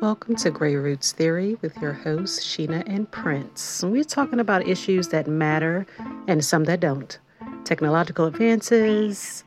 [0.00, 3.82] Welcome to Grey Roots Theory with your hosts, Sheena and Prince.
[3.82, 5.86] We're talking about issues that matter
[6.26, 7.18] and some that don't
[7.64, 9.44] technological advances,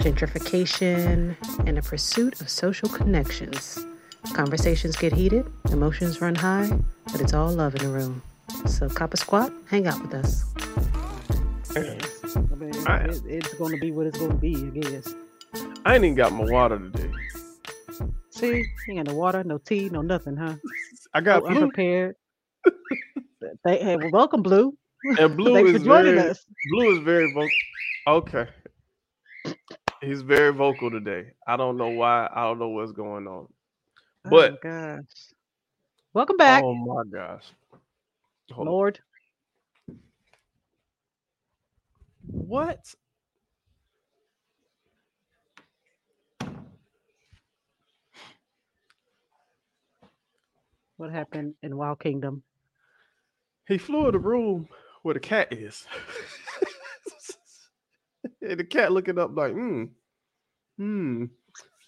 [0.00, 3.78] gentrification, and the pursuit of social connections.
[4.32, 6.68] Conversations get heated, emotions run high,
[7.12, 8.20] but it's all love in the room.
[8.66, 10.44] So, cop a squat, hang out with us.
[11.76, 11.80] I
[12.56, 15.14] mean, it, it's going to be what it's going to be, I guess.
[15.84, 17.07] I ain't even got my water today.
[18.38, 20.54] See, you ain't no water, no tea, no nothing, huh?
[21.12, 22.14] I got oh, So blue, unprepared.
[23.64, 24.76] they, hey, well, welcome, Blue.
[25.18, 26.44] and blue is very us.
[26.70, 27.50] blue is very vocal.
[28.06, 28.46] Okay,
[30.00, 31.32] he's very vocal today.
[31.46, 32.28] I don't know why.
[32.32, 33.48] I don't know what's going on.
[34.24, 35.02] Oh, but- oh, gosh.
[36.14, 37.44] Welcome back, Oh my gosh.
[38.52, 38.72] Hold on.
[38.72, 38.98] Lord.
[42.22, 42.78] What?
[50.98, 52.42] What happened in Wild Kingdom?
[53.68, 54.68] He flew in the room
[55.02, 55.86] where the cat is.
[58.42, 59.84] and the cat looking up like, hmm,
[60.76, 61.26] hmm.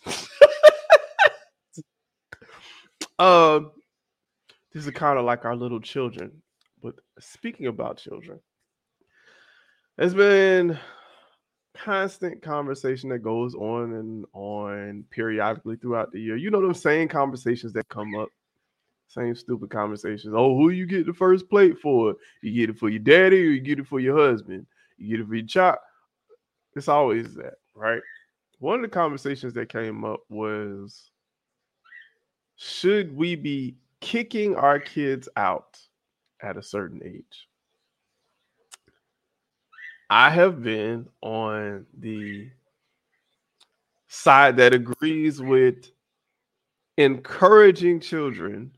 [3.18, 3.72] um,
[4.72, 6.40] this is kind of like our little children.
[6.80, 8.38] But speaking about children,
[9.98, 10.78] there's been
[11.74, 16.36] constant conversation that goes on and on periodically throughout the year.
[16.36, 18.28] You know them same conversations that come up.
[19.10, 20.32] Same stupid conversations.
[20.36, 22.14] Oh, who you get the first plate for?
[22.42, 24.66] You get it for your daddy or you get it for your husband?
[24.98, 25.78] You get it for your child.
[26.76, 28.00] It's always that, right?
[28.60, 31.10] One of the conversations that came up was
[32.54, 35.76] should we be kicking our kids out
[36.40, 37.48] at a certain age?
[40.08, 42.48] I have been on the
[44.06, 45.90] side that agrees with
[46.96, 48.70] encouraging children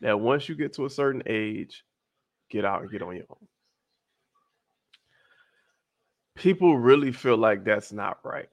[0.00, 1.84] that once you get to a certain age,
[2.50, 3.48] get out and get on your own.
[6.36, 8.48] People really feel like that's not right.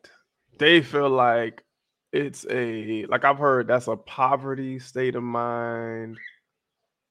[0.57, 1.63] They feel like
[2.11, 6.17] it's a like I've heard that's a poverty state of mind.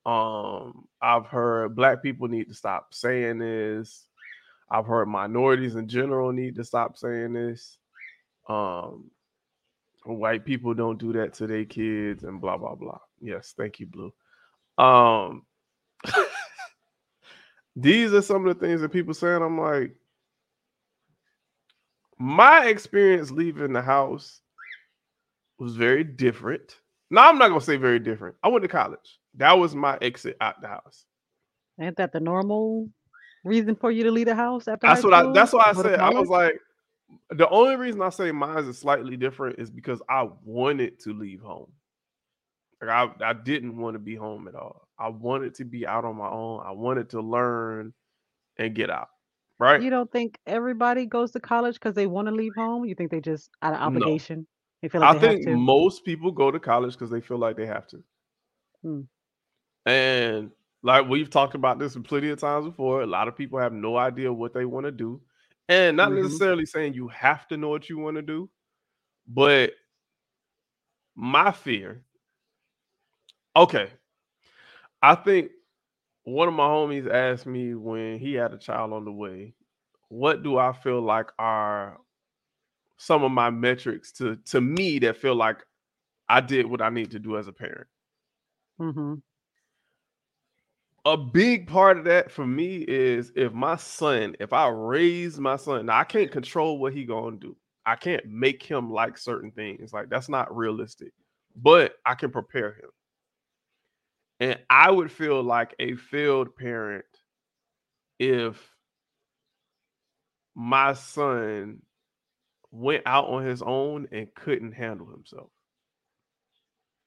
[0.07, 4.07] Um, I've heard black people need to stop saying this.
[4.71, 7.79] I've heard minorities in general need to stop saying this.
[8.49, 9.11] Um,
[10.05, 12.99] white people don't do that to their kids and blah blah blah.
[13.21, 14.13] Yes, thank you, Blue.
[14.79, 15.45] Um,
[17.77, 19.43] these are some of the things that people saying.
[19.43, 19.95] I'm like,
[22.19, 24.41] my experience leaving the house
[25.59, 26.79] was very different.
[27.11, 28.37] No, I'm not gonna say very different.
[28.43, 29.21] I went to college.
[29.35, 31.05] That was my exit out the house.
[31.81, 32.89] Ain't that the normal
[33.45, 35.33] reason for you to leave the house after That's what I.
[35.33, 36.01] That's what I said.
[36.01, 36.59] I was like,
[37.31, 41.41] the only reason I say mine is slightly different is because I wanted to leave
[41.41, 41.71] home.
[42.87, 44.89] Like I, I didn't want to be home at all.
[44.99, 46.63] I wanted to be out on my own.
[46.65, 47.93] I wanted to learn
[48.59, 49.09] and get out.
[49.59, 49.81] Right?
[49.83, 52.85] You don't think everybody goes to college because they want to leave home?
[52.85, 53.87] You think they just out of No.
[53.87, 54.47] obligation?
[54.83, 55.61] They feel like I they think have to.
[55.61, 58.03] most people go to college because they feel like they have to.
[58.83, 59.01] Hmm.
[59.87, 60.51] And
[60.83, 63.97] like we've talked about this plenty of times before, a lot of people have no
[63.97, 65.21] idea what they want to do.
[65.69, 66.23] And not Mhm.
[66.23, 68.51] necessarily saying you have to know what you want to do,
[69.27, 69.73] but
[71.15, 72.05] my fear.
[73.57, 73.91] Okay.
[75.03, 75.51] I think
[76.25, 79.55] one of my homies asked me when he had a child on the way,
[80.09, 81.99] what do I feel like are
[82.97, 85.59] some of my metrics to to me that feel like
[86.29, 87.87] I did what I need to do as a parent.
[88.81, 89.15] Mm-hmm.
[91.07, 95.57] A big part of that for me is if my son, if I raise my
[95.57, 97.57] son, now I can't control what he gonna do.
[97.85, 99.93] I can't make him like certain things.
[99.93, 101.13] Like that's not realistic.
[101.57, 102.91] But I can prepare him.
[104.41, 107.05] And I would feel like a failed parent
[108.19, 108.71] if
[110.55, 111.83] my son
[112.71, 115.51] went out on his own and couldn't handle himself.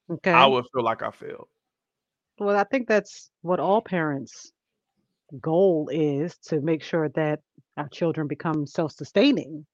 [0.10, 0.32] Okay.
[0.32, 1.48] I would feel like I failed.
[2.40, 4.52] Well, I think that's what all parents'
[5.42, 7.40] goal is to make sure that
[7.76, 9.66] our children become self-sustaining.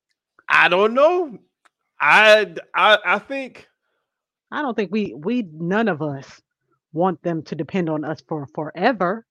[0.50, 1.38] I don't know.
[2.00, 3.68] I I I think
[4.52, 6.42] I don't think we we none of us
[6.94, 9.26] want them to depend on us for forever.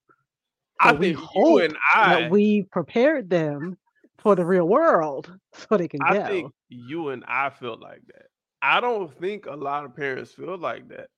[0.80, 3.78] I But we think you and I that we prepared them
[4.18, 6.26] for the real world so they can I go.
[6.28, 8.26] think you and I feel like that.
[8.60, 11.08] I don't think a lot of parents feel like that.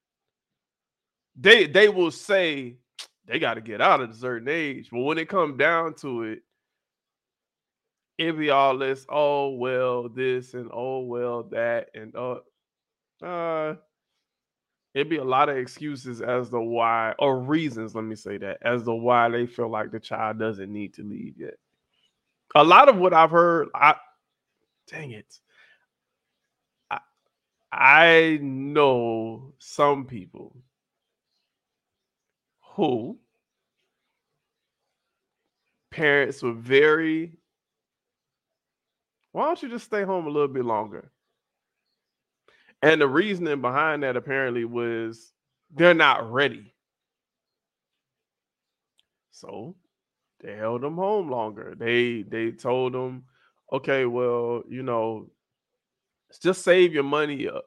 [1.37, 2.77] They they will say
[3.27, 6.23] they got to get out at a certain age, but when it comes down to
[6.25, 6.43] it,
[8.19, 9.05] it be all this.
[9.09, 12.37] Oh well, this and oh well that and uh,
[13.23, 13.75] uh
[14.95, 18.59] it'd be a lot of excuses as to why, or reasons, let me say that,
[18.63, 21.55] as to why they feel like the child doesn't need to leave yet.
[22.55, 23.97] A lot of what I've heard, I
[24.89, 25.39] dang it.
[26.91, 27.01] I,
[27.73, 30.57] I know some people
[32.61, 33.19] who
[35.91, 37.39] parents were very
[39.33, 41.11] why don't you just stay home a little bit longer?
[42.85, 45.33] And the reasoning behind that apparently was
[45.75, 46.75] they're not ready.
[49.31, 49.75] So
[50.41, 51.75] they held them home longer.
[51.79, 53.25] They they told them,
[53.73, 55.31] okay, well, you know,
[56.43, 57.65] just save your money up.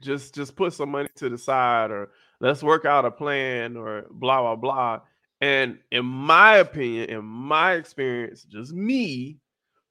[0.00, 4.06] Just just put some money to the side or let's work out a plan or
[4.10, 5.00] blah blah blah.
[5.42, 9.36] And in my opinion, in my experience, just me,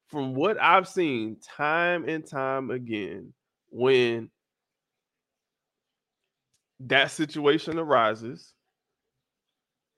[0.08, 3.32] from what I've seen time and time again,
[3.74, 4.30] when
[6.82, 8.54] that situation arises,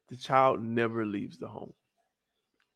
[0.10, 1.74] the child never leaves the home.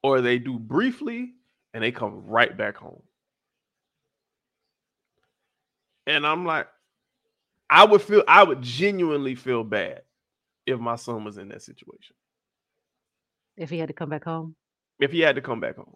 [0.04, 1.32] Or they do briefly
[1.74, 3.02] and they come right back home.
[6.06, 6.68] And I'm like,
[7.70, 10.02] I would feel, I would genuinely feel bad
[10.66, 12.16] if my son was in that situation.
[13.56, 14.56] If he had to come back home?
[15.00, 15.96] If he had to come back home.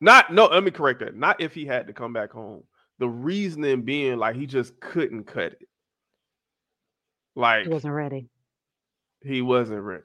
[0.00, 1.16] Not, no, let me correct that.
[1.16, 2.64] Not if he had to come back home.
[2.98, 5.68] The reasoning being like he just couldn't cut it.
[7.34, 8.28] Like He wasn't ready.
[9.22, 10.04] he wasn't ready.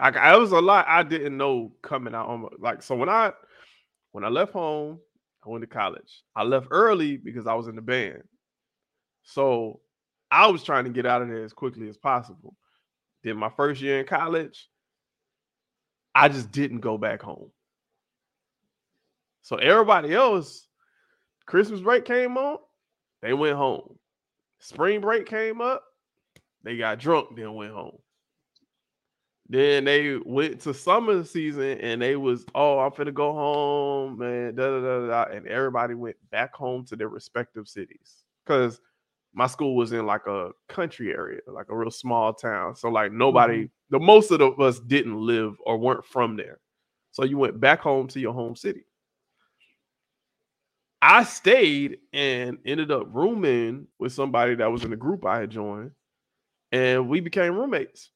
[0.00, 3.08] Like I was a lot I didn't know coming out on my- like so when
[3.08, 3.32] I
[4.12, 4.98] when I left home,
[5.44, 6.22] I went to college.
[6.34, 8.22] I left early because I was in the band.
[9.24, 9.80] So
[10.30, 12.54] I was trying to get out of there as quickly as possible.
[13.22, 14.68] Then my first year in college,
[16.14, 17.50] I just didn't go back home.
[19.48, 20.68] So everybody else,
[21.46, 22.58] Christmas break came on,
[23.22, 23.98] they went home.
[24.58, 25.82] Spring break came up,
[26.64, 27.96] they got drunk, then went home.
[29.48, 34.54] Then they went to summer season and they was, oh, I'm finna go home, man.
[34.54, 38.24] Da, da, da, da, and everybody went back home to their respective cities.
[38.44, 38.82] Cause
[39.32, 42.76] my school was in like a country area, like a real small town.
[42.76, 43.96] So like nobody, mm-hmm.
[43.96, 46.60] the most of the, us didn't live or weren't from there.
[47.12, 48.84] So you went back home to your home city.
[51.00, 55.50] I stayed and ended up rooming with somebody that was in the group I had
[55.50, 55.92] joined,
[56.72, 58.10] and we became roommates.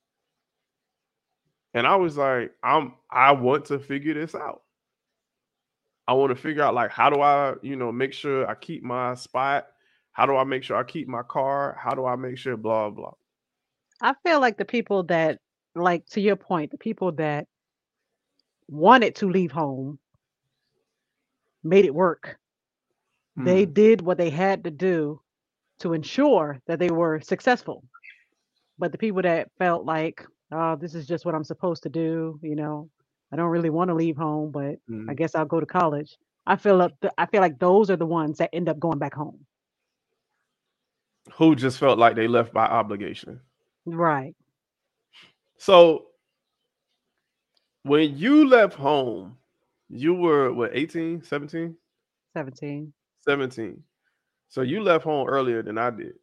[1.75, 4.63] And I was like, I'm I want to figure this out.
[6.09, 8.83] I want to figure out like how do I, you know, make sure I keep
[8.83, 9.69] my spot?
[10.13, 11.79] How do I make sure I keep my car?
[11.81, 13.13] How do I make sure blah blah?
[14.01, 15.39] I feel like the people that,
[15.77, 17.47] like to your point, the people that
[18.69, 20.01] wanted to leave home
[21.63, 22.39] made it work.
[23.37, 23.73] They Hmm.
[23.73, 25.21] did what they had to do
[25.81, 27.83] to ensure that they were successful.
[28.79, 32.39] But the people that felt like, oh, this is just what I'm supposed to do,
[32.43, 32.89] you know,
[33.33, 35.17] I don't really want to leave home, but I Mhm.
[35.17, 36.17] guess I'll go to college.
[36.47, 36.93] I feel up.
[37.17, 39.47] I feel like those are the ones that end up going back home.
[41.35, 43.41] Who just felt like they left by obligation.
[43.87, 44.35] Right.
[45.57, 46.09] So
[47.85, 49.39] when you left home,
[49.89, 51.77] you were what 18, 17?
[52.35, 52.93] 17.
[53.23, 53.83] 17.
[54.49, 56.15] So you left home earlier than I did.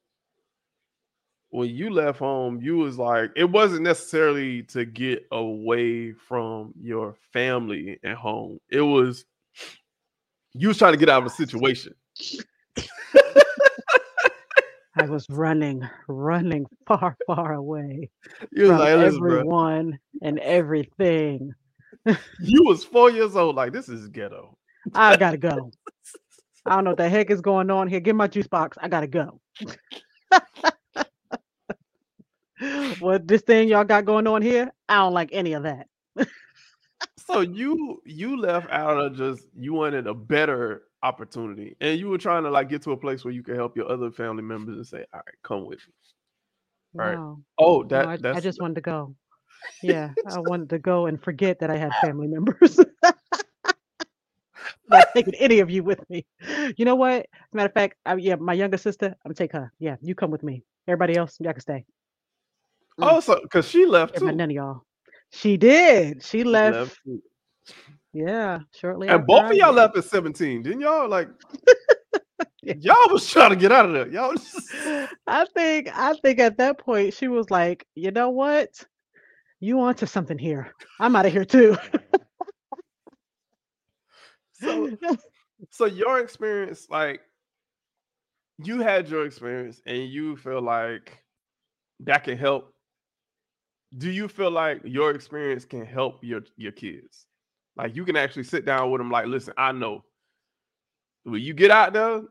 [1.51, 7.15] When you left home, you was like, it wasn't necessarily to get away from your
[7.33, 8.59] family at home.
[8.69, 9.25] It was
[10.53, 11.93] you was trying to get out of a situation.
[14.95, 18.09] I was running, running far, far away
[18.51, 19.31] You was from like, listen, bro.
[19.39, 21.53] everyone and everything.
[22.39, 24.57] You was four years old, like this is ghetto.
[24.93, 25.71] I gotta go.
[26.65, 27.99] I don't know what the heck is going on here.
[27.99, 28.77] Get my juice box.
[28.81, 29.39] I gotta go.
[32.99, 34.71] what this thing y'all got going on here?
[34.87, 35.87] I don't like any of that.
[37.29, 42.17] So you you left out of just you wanted a better opportunity, and you were
[42.17, 44.77] trying to like get to a place where you could help your other family members
[44.77, 45.93] and say, "All right, come with me."
[46.95, 47.15] Right.
[47.15, 49.15] No, Oh, no, that I, I that's just wanted to go.
[49.83, 52.79] Yeah, I wanted to go and forget that I had family members.
[54.91, 56.25] I'm not taking any of you with me.
[56.77, 57.19] You know what?
[57.21, 59.71] As a matter of fact, I, yeah, my younger sister, I'm gonna take her.
[59.79, 60.63] Yeah, you come with me.
[60.87, 61.85] Everybody else, y'all can stay.
[62.99, 64.25] oh, so because she left too.
[64.25, 64.83] none of y'all.
[65.31, 66.23] She did.
[66.23, 66.97] She She left.
[67.05, 67.21] left.
[68.13, 71.07] Yeah, shortly And both of y'all left at 17, didn't y'all?
[71.07, 71.29] Like
[72.63, 72.73] Yeah.
[72.79, 74.07] y'all was trying to get out of there.
[74.09, 74.73] Y'all just-
[75.27, 78.69] I think I think at that point she was like, you know what?
[79.59, 80.73] You onto something here.
[80.99, 81.77] I'm out of here too.
[84.61, 84.97] so
[85.69, 87.21] so your experience, like
[88.63, 91.23] you had your experience and you feel like
[92.01, 92.73] that can help.
[93.97, 97.25] Do you feel like your experience can help your your kids?
[97.75, 100.03] Like you can actually sit down with them, like, listen, I know
[101.23, 102.21] when you get out there,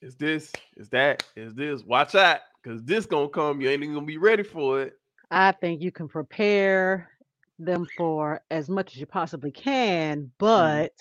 [0.00, 1.82] is this, is that, is this.
[1.82, 3.60] Watch out, because this gonna come.
[3.60, 4.94] You ain't even gonna be ready for it.
[5.30, 7.10] I think you can prepare
[7.58, 10.28] them for as much as you possibly can, mm-hmm.
[10.38, 10.92] but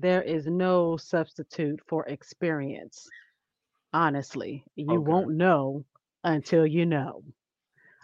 [0.00, 3.08] there is no substitute for experience.
[3.92, 5.02] Honestly, you Okay.
[5.02, 5.84] won't know
[6.24, 7.22] until you know.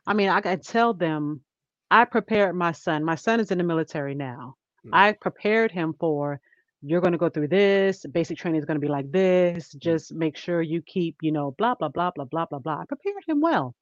[0.07, 1.43] I mean, I can tell them
[1.91, 3.05] I prepared my son.
[3.05, 4.57] My son is in the military now.
[4.87, 4.91] Mm.
[4.93, 6.41] I prepared him for
[6.83, 8.05] you're going to go through this.
[8.13, 9.73] Basic training is going to be like this.
[9.75, 12.81] Just make sure you keep, you know, blah, blah, blah, blah, blah, blah, blah.
[12.81, 13.75] I prepared him well.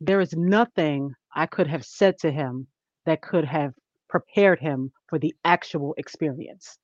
[0.00, 2.66] There is nothing I could have said to him
[3.06, 3.74] that could have
[4.08, 6.78] prepared him for the actual experience.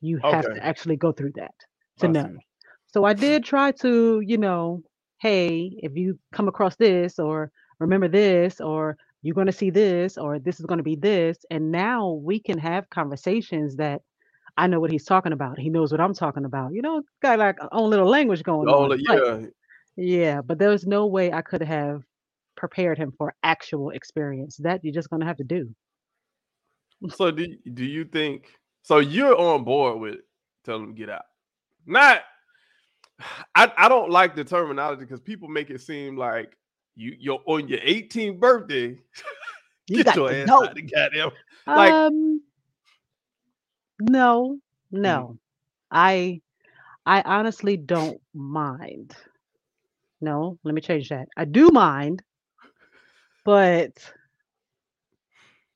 [0.00, 0.54] You have Okay.
[0.54, 1.54] to actually go through that
[1.98, 2.28] to I see.
[2.28, 2.38] know.
[2.86, 4.82] So I did try to, you know,
[5.20, 10.16] hey, if you come across this or remember this or you're going to see this
[10.18, 14.02] or this is going to be this and now we can have conversations that
[14.56, 15.58] I know what he's talking about.
[15.58, 16.72] He knows what I'm talking about.
[16.72, 18.94] You know, got like own little language going Oh, on.
[19.06, 19.46] But yeah.
[19.96, 22.02] yeah, but there was no way I could have
[22.56, 24.56] prepared him for actual experience.
[24.58, 25.74] That you're just going to have to do.
[27.10, 30.16] So do do you think so you're on board with
[30.64, 31.24] telling them get out?
[31.86, 32.22] Not
[33.54, 36.56] I, I don't like the terminology because people make it seem like
[36.96, 38.98] you you're on your 18th birthday.
[39.88, 40.64] You get got your to ass go.
[40.64, 41.30] out the goddamn.
[41.66, 42.40] Like- um
[44.00, 44.58] no,
[44.92, 45.36] no.
[45.90, 46.40] I
[47.04, 49.16] I honestly don't mind.
[50.20, 51.28] No, let me change that.
[51.36, 52.22] I do mind,
[53.44, 53.92] but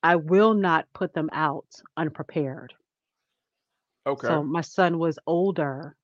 [0.01, 1.65] I will not put them out
[1.97, 2.73] unprepared.
[4.05, 4.27] Okay.
[4.27, 5.95] So my son was older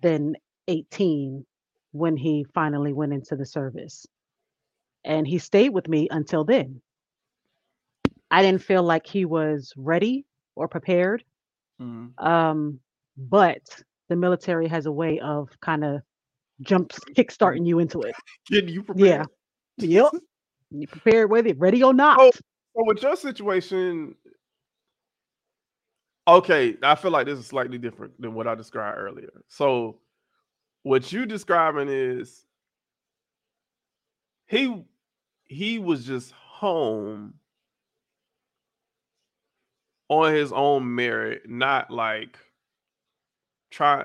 [0.00, 0.36] than
[0.68, 1.44] 18
[1.92, 4.06] when he finally went into the service.
[5.04, 6.80] And he stayed with me until then.
[8.30, 10.24] I didn't feel like he was ready
[10.54, 11.24] or prepared.
[11.80, 12.18] Mhm.
[12.18, 12.80] Um,
[13.16, 13.62] but
[14.08, 16.02] the military has a way of kind of
[16.62, 18.14] jump kickstarting you into it.
[18.46, 19.26] Getting you prepared.
[19.78, 20.04] Yeah.
[20.10, 20.22] Yep.
[20.70, 22.18] You prepared with it, ready or not.
[22.20, 24.14] Oh, So with your situation,
[26.26, 29.42] okay, I feel like this is slightly different than what I described earlier.
[29.48, 29.98] So
[30.82, 32.44] what you describing is
[34.46, 34.84] he
[35.44, 37.34] he was just home
[40.08, 42.38] on his own merit, not like
[43.70, 44.04] try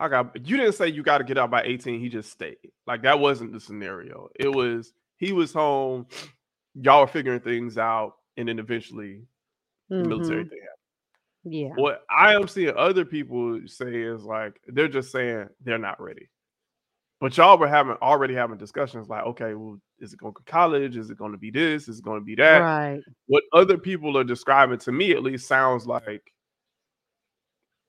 [0.00, 2.56] I got you didn't say you got to get out by 18, he just stayed.
[2.86, 4.28] Like that wasn't the scenario.
[4.34, 6.06] It was he was home,
[6.74, 9.22] y'all were figuring things out, and then eventually
[9.88, 10.48] the military mm-hmm.
[10.48, 10.71] thing happened.
[11.44, 11.70] Yeah.
[11.74, 16.28] What I am seeing other people say is like they're just saying they're not ready.
[17.20, 20.96] But y'all were having already having discussions like, okay, well, is it going to college?
[20.96, 21.86] Is it going to be this?
[21.86, 22.58] Is it going to be that?
[22.58, 23.00] Right.
[23.26, 26.22] What other people are describing to me at least sounds like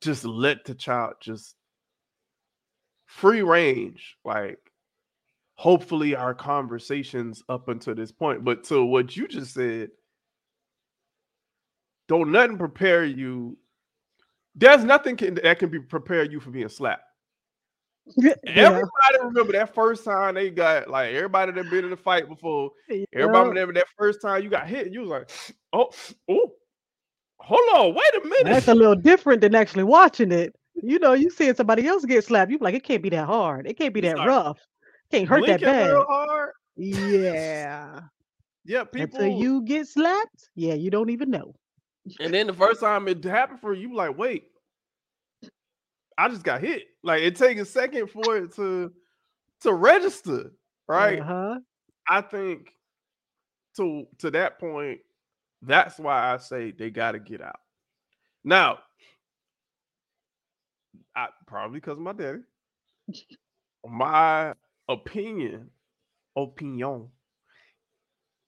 [0.02, 1.56] just let the child just
[3.08, 4.18] free range.
[4.24, 4.60] Like
[5.56, 8.44] hopefully our conversations up until this point.
[8.44, 9.90] But to what you just said,
[12.08, 13.58] don't nothing prepare you.
[14.56, 17.04] There's nothing can, that can be prepare you for being slapped.
[18.18, 18.34] Yeah.
[18.46, 22.72] Everybody remember that first time they got like everybody that been in a fight before.
[23.14, 24.92] Everybody remember that first time you got hit.
[24.92, 25.30] You was like,
[25.74, 25.90] oh,
[26.30, 26.52] oh,
[27.40, 28.46] hold on, wait a minute.
[28.46, 30.54] That's a little different than actually watching it.
[30.76, 33.68] You know, you seeing somebody else get slapped, you like, it can't be that hard.
[33.68, 34.60] It can't be that like rough.
[35.12, 35.96] Can't hurt that bad.
[36.76, 38.00] Yeah.
[38.66, 39.20] Yeah, people.
[39.20, 41.54] Until you get slapped, yeah, you don't even know.
[42.20, 44.46] And then the first time it happened for you, you like, wait,
[46.18, 46.84] I just got hit.
[47.04, 48.92] Like it takes a second for it to
[49.62, 50.52] to register,
[50.88, 51.20] right?
[51.20, 51.60] Uh-huh.
[52.08, 52.70] I think
[53.78, 55.00] to to that point,
[55.62, 57.60] that's why I say they got to get out.
[58.44, 58.80] Now,
[61.16, 62.40] I probably because of my daddy.
[63.86, 64.54] My
[64.88, 65.70] opinion,
[66.38, 67.10] opinion,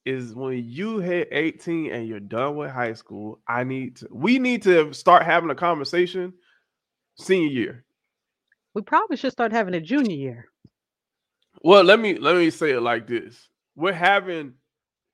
[0.05, 4.39] is when you hit 18 and you're done with high school, I need to we
[4.39, 6.33] need to start having a conversation
[7.17, 7.85] senior year.
[8.73, 10.45] We probably should start having a junior year.
[11.61, 13.49] Well, let me let me say it like this.
[13.75, 14.53] We're having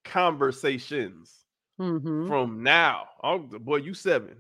[0.03, 1.33] conversations
[1.77, 3.05] hmm from now.
[3.23, 4.37] Oh boy, you seven.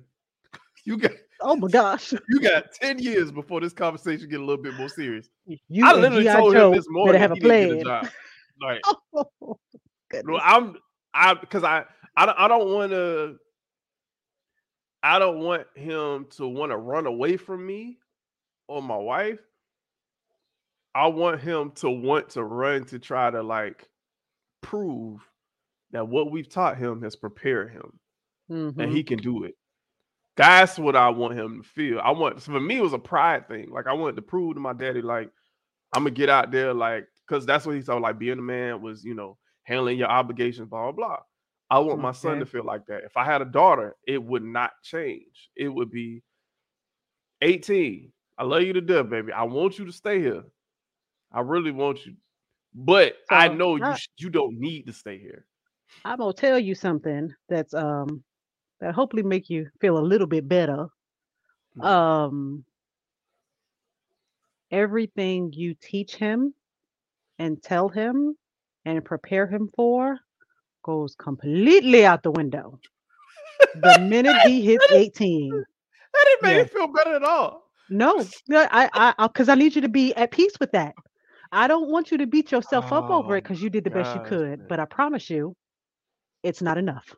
[0.83, 2.11] You got Oh my gosh.
[2.29, 5.29] you got 10 years before this conversation get a little bit more serious.
[5.69, 7.85] You I literally told Joe him this morning have a he didn't get a plan.
[7.85, 8.09] job.
[8.61, 8.83] Like,
[9.43, 9.59] Oh,
[10.23, 10.41] no, goodness.
[10.41, 10.77] I'm
[11.13, 13.37] I because I I don't I don't want to
[15.03, 17.99] I don't want him to want to run away from me
[18.67, 19.39] or my wife.
[20.93, 23.89] I want him to want to run to try to like
[24.61, 25.27] prove
[25.91, 27.99] that what we've taught him has prepared him
[28.77, 28.91] and Mhm.
[28.91, 29.55] he can do it.
[30.37, 31.99] That's what I want him to feel.
[31.99, 33.69] I want for me it was a pride thing.
[33.71, 35.31] Like I wanted to prove to my daddy, like
[35.93, 37.97] I'm gonna get out there, like because that's what he saw.
[37.97, 39.37] Like being a man was, you know,
[39.71, 41.19] handling your obligations, blah blah blah.
[41.69, 43.03] I want my son to feel like that.
[43.05, 45.49] If I had a daughter, it would not change.
[45.55, 46.23] It would be
[47.41, 48.11] 18.
[48.37, 49.31] I love you to death, baby.
[49.31, 50.43] I want you to stay here.
[51.31, 52.15] I really want you,
[52.73, 55.45] but I know you you don't need to stay here.
[56.05, 58.23] I'm gonna tell you something that's um
[58.79, 60.87] that hopefully make you feel a little bit better.
[61.77, 61.85] Mhm.
[61.85, 62.65] Um,
[64.71, 66.53] everything you teach him
[67.39, 68.37] and tell him
[68.85, 70.19] and prepare him for
[70.83, 72.79] goes completely out the window
[73.73, 75.65] the minute he hits 18.
[76.13, 76.63] That didn't make Yeah.
[76.65, 77.69] me feel better at all.
[77.89, 80.95] No, no, I, I, because I need you to be at peace with that.
[81.51, 83.91] I don't want you to beat yourself up over Oh it because you did the
[83.91, 84.61] best you could.
[84.61, 84.67] man.
[84.67, 85.55] But I promise you,
[86.43, 87.13] it's not enough.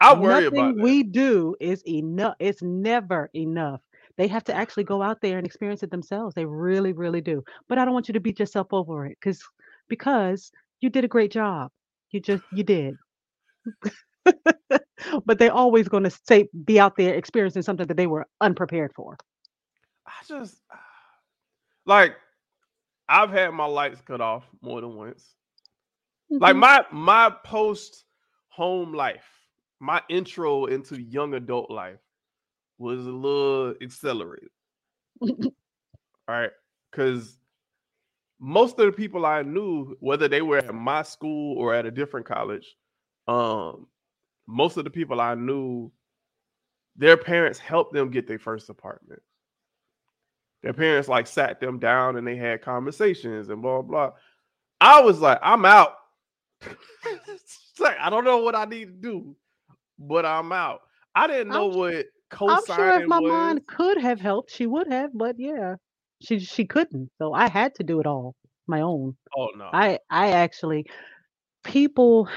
[0.00, 0.90] I worry Nothing about that.
[0.90, 2.34] we do is enough.
[2.38, 3.80] It's never enough.
[4.16, 6.34] They have to actually go out there and experience it themselves.
[6.34, 7.42] They really, really do.
[7.68, 9.42] But I don't want you to beat yourself over it because
[9.88, 10.50] because
[10.84, 11.70] you did a great job.
[12.12, 12.96] You just you did.
[15.26, 18.92] but they're always going to say be out there experiencing something that they were unprepared
[18.94, 19.16] for.
[20.06, 20.60] I just
[21.86, 22.16] like
[23.08, 25.34] I've had my lights cut off more than once.
[26.40, 26.60] Like Mhm.
[26.60, 28.04] my my post
[28.48, 29.46] home life,
[29.80, 32.00] my intro into young adult life
[32.78, 34.50] was a little accelerated.
[36.28, 36.50] All right.
[36.92, 37.38] Cause
[38.40, 41.90] most of the people I knew, whether they were at my school or at a
[41.90, 42.76] different college,
[43.28, 43.86] um,
[44.46, 45.90] most of the people I knew,
[46.96, 49.22] their parents helped them get their first apartment.
[50.62, 54.12] Their parents like sat them down and they had conversations and blah blah.
[54.80, 55.94] I was like, I'm out.
[57.80, 59.34] Like, I don't know what I need to do,
[59.98, 60.82] but I'm out.
[61.12, 62.06] I didn't I'm know s- what
[62.48, 63.28] I'm sure if my was.
[63.28, 65.74] mom could have helped, she would have, but yeah,
[66.24, 67.10] she she couldn't.
[67.18, 68.36] So I had to do it all
[68.68, 69.16] my own.
[69.36, 69.72] Oh no.
[69.72, 70.86] I I actually
[71.64, 72.28] people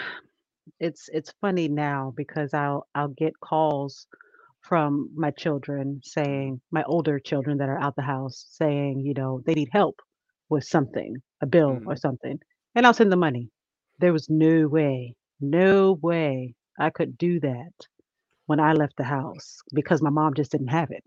[0.79, 4.07] it's it's funny now because I'll I'll get calls
[4.61, 9.41] from my children saying my older children that are out the house saying, you know,
[9.45, 9.97] they need help
[10.49, 11.97] with something, a bill or Mhm.
[11.97, 12.39] something.
[12.75, 13.49] And I'll send the money.
[13.99, 17.71] There was no way, no way I could do that
[18.47, 21.03] when I left the house because my mom just didn't have it.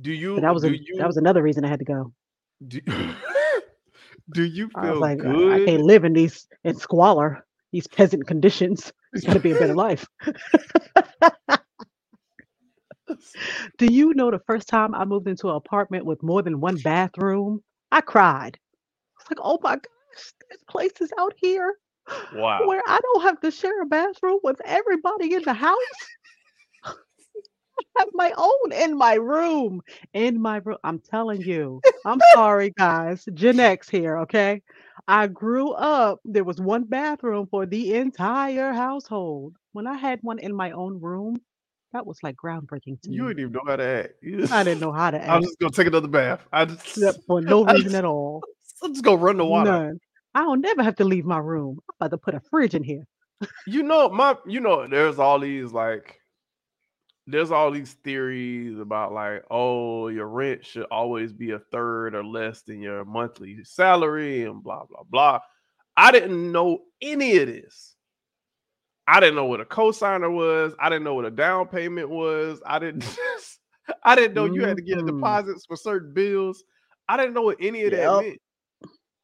[0.00, 2.12] Do you that was a you that was another reason I had to go.
[2.66, 2.80] do,
[4.32, 5.60] do you I was feel like, "Uh, I good?
[5.60, 8.92] can't live in these in squalor, these peasant conditions.
[9.14, 10.06] It's got to be a better life.
[13.78, 16.78] Do you know the first time I moved into an apartment with more than one
[16.78, 17.62] bathroom?
[17.90, 18.58] I cried.
[19.20, 21.74] It's like, oh my gosh, there's places out here
[22.30, 22.58] Wow.
[22.58, 26.16] where I don't have to share a bathroom with everybody in the house.
[27.78, 29.80] I have my own in my room.
[30.12, 30.78] In my room.
[30.84, 31.80] I'm telling you.
[32.04, 33.26] I'm sorry, guys.
[33.34, 34.62] Gen X here, okay?
[35.06, 39.56] I grew up, there was one bathroom for the entire household.
[39.72, 41.40] When I had one in my own room,
[41.92, 43.28] that was like groundbreaking to You me.
[43.28, 44.14] didn't even know how to act.
[44.22, 45.28] You I didn't know how to act.
[45.28, 46.40] I'm act just gonna take another bath.
[46.52, 48.42] I just, except for no I reason just, at all.
[48.82, 49.70] I'm just gonna run the water.
[49.70, 50.00] None.
[50.34, 51.78] I don't never have to leave my room.
[51.88, 53.06] I'm about to put a fridge in here.
[53.66, 56.20] You know, my you know, there's all these like
[57.26, 62.24] there's all these theories about like, oh, your rent should always be a third or
[62.24, 65.40] less than your monthly salary and blah blah blah.
[65.96, 67.94] I didn't know any of this.
[69.06, 70.74] I didn't know what a cosigner was.
[70.78, 72.60] I didn't know what a down payment was.
[72.66, 73.04] I didn't
[74.04, 75.06] I didn't know you had to get Mhm.
[75.06, 76.64] deposits for certain bills.
[77.08, 78.22] I didn't know what any of that Yep.
[78.22, 78.38] meant.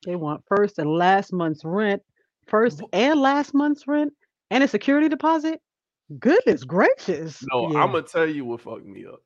[0.06, 2.02] They want first and last month's rent,
[2.46, 4.12] first and last month's rent,
[4.50, 5.60] and a security deposit.
[6.18, 7.42] Goodness gracious.
[7.52, 9.22] No, I'm gonna tell you what fucked me up.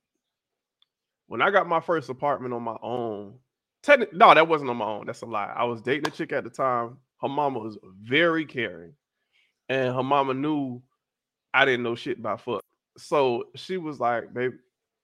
[1.26, 3.38] When I got my first apartment on my own,
[3.82, 5.06] techni- no, that wasn't on my own.
[5.06, 5.52] That's a lie.
[5.56, 6.98] I was dating a chick at the time.
[7.22, 8.92] Her mama was very caring,
[9.70, 10.82] and her mama knew
[11.54, 12.62] I didn't know shit about fuck.
[12.98, 14.52] So she was like, "Babe,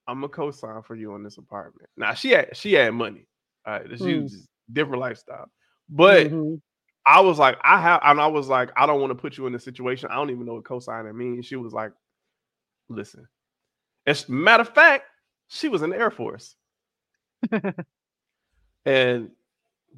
[0.06, 3.26] I'm gonna co-sign for you on this apartment." Now she had she had money.
[3.66, 4.22] All right, she Mm.
[4.24, 5.50] was just different lifestyle,
[5.88, 6.60] but Mhm.
[7.10, 9.48] I was like, I have, and I was like, I don't want to put you
[9.48, 10.08] in a situation.
[10.12, 11.44] I don't even know what co-signing means.
[11.44, 11.90] She was like,
[12.88, 13.26] listen.
[14.06, 15.06] As matter of fact,
[15.48, 16.54] she was in the Air Force,
[18.86, 19.30] and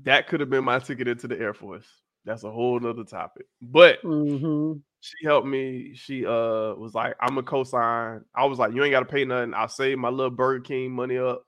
[0.04, 1.84] that could have been my ticket into the Air Force.
[2.24, 3.44] That's a whole nother topic.
[3.60, 4.80] But Mhm.
[5.00, 5.92] she helped me.
[5.94, 8.24] She uh was like, I'm a co-sign.
[8.34, 9.52] I was like, you ain't got to pay nothing.
[9.52, 11.44] I'll save my little Burger King money up.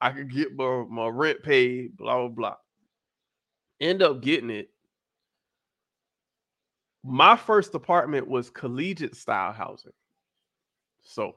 [0.00, 1.98] I could get my, my rent paid.
[1.98, 2.56] Blah blah blah.
[3.78, 4.70] End up getting it.
[7.06, 9.92] My first apartment was collegiate style housing.
[11.02, 11.36] So,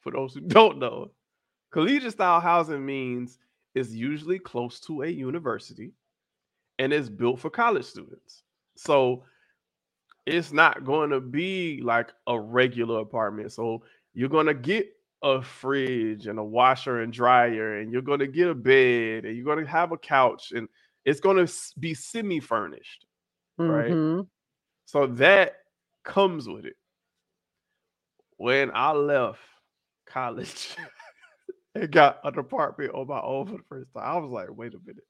[0.00, 1.10] for those who don't know,
[1.70, 3.38] collegiate style housing means
[3.74, 5.92] it's usually close to a university
[6.78, 8.42] and it's built for college students.
[8.76, 9.24] So,
[10.26, 13.52] it's not going to be like a regular apartment.
[13.52, 14.88] So, you're going to get
[15.22, 19.34] a fridge and a washer and dryer, and you're going to get a bed, and
[19.34, 20.68] you're going to have a couch, and
[21.04, 23.06] it's going to be semi furnished,
[23.58, 23.90] right?
[23.90, 24.22] Mm-hmm.
[24.86, 25.56] So that
[26.04, 26.76] comes with it.
[28.36, 29.40] When I left
[30.06, 30.76] college
[31.74, 34.74] and got an apartment on my own for the first time, I was like, wait
[34.74, 35.04] a minute.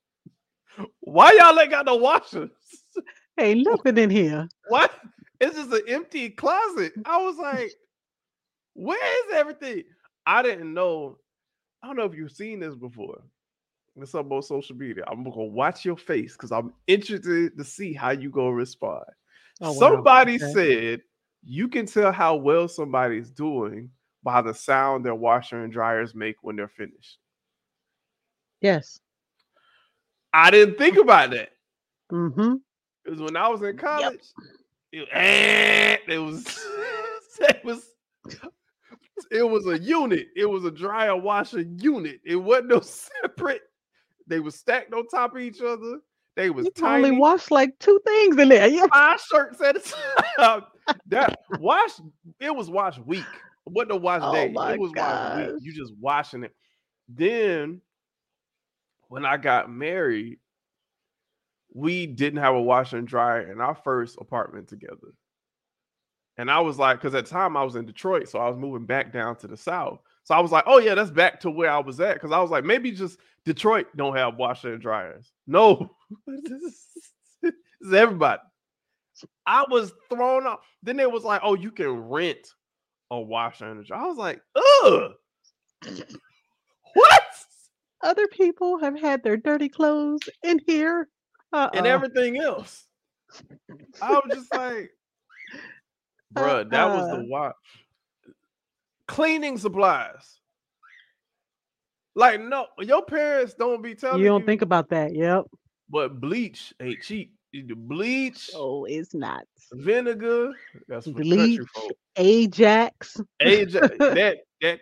[1.01, 2.51] Why y'all ain't got no washers?
[3.37, 4.49] Hey, nothing in here.
[4.69, 4.93] What?
[5.41, 6.93] It's just an empty closet.
[7.05, 7.73] I was like,
[8.75, 9.83] where is everything?
[10.25, 11.19] I didn't know.
[11.83, 13.23] I don't know if you've seen this before.
[13.97, 15.05] It's up on social media.
[15.07, 19.05] I'm gonna watch your face because I'm interested to see how you gonna respond.
[19.61, 19.79] Oh, wow.
[19.79, 20.53] Somebody Okay.
[20.53, 21.03] said
[21.45, 23.91] you can tell how well somebody's doing
[24.23, 27.19] by the sound their washer and dryers make when they're finished.
[28.61, 28.99] Yes.
[30.33, 31.51] I didn't think about that.
[32.11, 32.55] Mm-hmm.
[33.05, 34.21] Because when I was in college,
[34.93, 36.45] it, eh, it was
[37.41, 37.91] it was
[39.31, 40.29] it was a unit.
[40.35, 42.21] It was a dryer washer unit.
[42.25, 42.81] It wasn't no
[43.23, 43.63] separate.
[44.27, 45.99] They were stacked on top of each other.
[46.37, 47.21] They was You can only tiny.
[47.21, 48.67] wash like two things in there.
[48.69, 48.87] Yeah.
[48.93, 50.63] five shirts at a time.
[51.07, 51.93] that wash
[52.41, 53.25] it was wash week.
[53.67, 54.47] It wasn't a wash Oh day.
[54.47, 55.57] It was wash week.
[55.61, 56.55] You just washing it.
[57.09, 57.81] Then
[59.09, 60.39] when I got married,
[61.73, 65.15] we didn't have a washer and dryer in our first apartment together.
[66.37, 68.59] And I was like, because at the time I was in Detroit, so I was
[68.59, 70.01] moving back down to the south.
[70.25, 72.15] So I was like, oh yeah, that's back to where I was at.
[72.15, 75.33] Because I was like, maybe just Detroit don't have washer and dryers.
[75.47, 75.91] No,
[76.27, 76.87] this
[77.43, 78.41] is, everybody.
[79.47, 80.61] I was thrown off.
[80.83, 82.49] Then it was like, oh, you can rent
[83.11, 84.01] a washer and a dryer.
[84.01, 85.13] I was like, ugh.
[86.95, 87.23] What?
[88.03, 91.09] Other people have had their dirty clothes in here.
[91.53, 91.71] Uh-uh.
[91.75, 92.87] And everything else.
[94.01, 94.91] I was just like,
[96.35, 97.17] bruh, that was Uh-uh.
[97.17, 97.55] the watch.
[99.09, 100.41] Cleaning supplies.
[102.15, 104.31] Like, no, your parents don't be telling you you.
[104.31, 105.15] don't think about that.
[105.15, 105.47] Yep.
[105.89, 107.33] but bleach ain't cheap.
[107.53, 109.45] Either bleach, Oh, it's not.
[109.73, 110.53] vinegar.
[110.89, 111.59] That's for Bleach.
[111.59, 111.93] country folk.
[112.17, 113.21] Ajax.
[113.41, 114.81] Age that that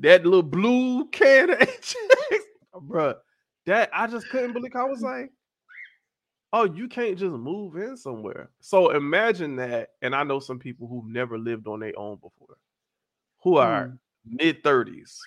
[0.00, 1.94] that little blue can of Ajax,
[2.82, 3.14] bro.
[3.66, 4.74] That I just couldn't believe.
[4.74, 5.30] I was like,
[6.52, 8.50] oh, you can't just move in somewhere.
[8.60, 9.90] So imagine that.
[10.02, 12.56] And I know some people who've never lived on their own before,
[13.42, 13.98] who are Mm.
[14.24, 15.18] mid thirties,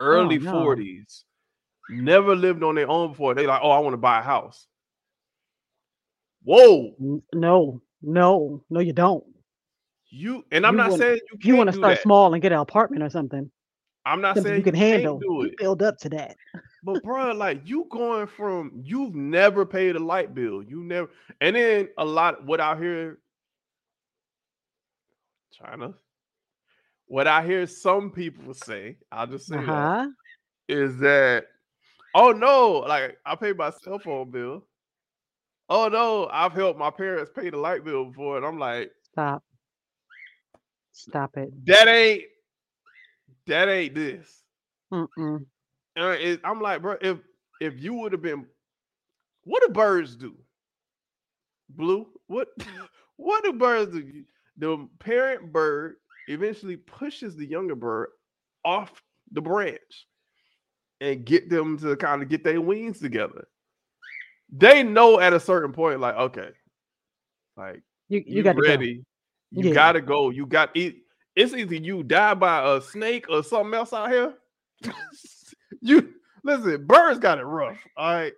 [0.00, 0.50] early no.
[0.52, 1.24] forties,
[1.90, 3.34] never lived on their own before.
[3.34, 4.66] They like, oh, I want to buy a house.
[6.42, 6.94] Whoa,
[7.32, 9.24] No, no, no, you don't.
[10.10, 12.02] you and I'm You not wanna- saying you can't You want to start that.
[12.02, 13.50] small and get an apartment or something.
[14.06, 15.18] I'm not Something saying you can handle.
[15.18, 15.56] do You it.
[15.56, 16.36] build up to that.
[16.82, 21.08] But bro, like you going from you've never paid a light bill, you never,
[21.40, 23.18] and then a lot what I hear,
[25.52, 25.94] China,
[27.06, 30.08] what I hear some people say, I'll just say Uh-huh.
[30.68, 31.46] is that,
[32.14, 34.64] oh no, like I pay my cell phone bill.
[35.68, 39.42] Oh no, I've helped my parents pay the light bill before, and I'm like, Stop.
[40.92, 41.52] Stop it.
[41.66, 42.22] that ain't,
[43.46, 44.42] that ain't this.
[44.92, 45.44] Mm-mm.
[45.96, 47.18] And it, I'm like, bro, if
[47.60, 48.46] if you would have been,
[49.44, 50.34] what do birds do?
[51.68, 52.48] Blue, what
[53.16, 54.24] what do birds do?
[54.58, 55.96] The parent bird
[56.28, 58.08] eventually pushes the younger bird
[58.64, 60.06] off the branch
[61.00, 63.46] and get them to kind of get their wings together.
[64.52, 66.50] They know at a certain point, like, okay,
[67.56, 68.68] like You you, you, got to go.
[68.68, 69.04] ready.
[69.50, 69.74] You Yeah.
[69.74, 70.30] gotta go.
[70.30, 70.96] You got it.
[71.36, 74.34] It's either you die by a snake or something else out here.
[75.80, 77.78] you listen, birds got it rough.
[77.96, 78.32] All right.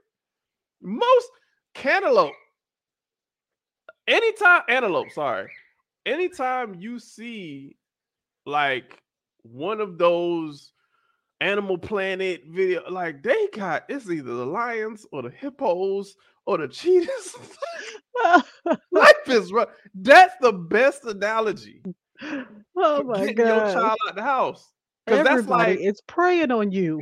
[0.82, 1.26] Most
[1.74, 2.32] cantaloupe,
[4.06, 5.50] anytime antelope, sorry,
[6.06, 7.76] anytime you see
[8.46, 9.02] like
[9.42, 10.72] one of those
[11.40, 16.14] Animal Planet video, like they got it's either the lions or the hippos
[16.46, 17.34] or the cheetahs.
[18.92, 19.68] Life is rough.
[19.94, 21.82] That's the best analogy.
[22.76, 23.74] oh my getting your god.
[23.74, 24.72] child out the house.
[25.04, 27.00] Because that's like is preying on you.